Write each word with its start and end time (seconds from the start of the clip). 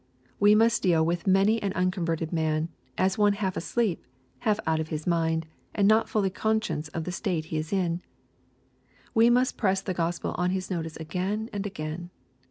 We 0.39 0.55
must 0.55 0.81
deal 0.81 1.05
with 1.05 1.27
many 1.27 1.61
an 1.61 1.73
unconverted 1.73 2.33
man, 2.33 2.69
as 2.97 3.19
one 3.19 3.33
half 3.33 3.55
asleep, 3.55 4.03
half 4.39 4.59
out 4.65 4.79
of 4.79 4.87
his 4.87 5.05
mind, 5.05 5.45
and 5.75 5.87
not 5.87 6.09
fully 6.09 6.31
conscious 6.31 6.87
of 6.87 7.03
the 7.03 7.11
state 7.11 7.45
he 7.53 7.57
is 7.57 7.71
in. 7.71 8.01
We 9.13 9.29
must 9.29 9.57
press 9.57 9.79
the 9.79 9.93
Gospel 9.93 10.31
on 10.39 10.49
his 10.49 10.71
notice 10.71 10.97
again 10.97 11.51
and 11.53 11.67
again. 11.67 12.09